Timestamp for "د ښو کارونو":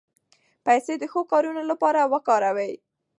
0.99-1.61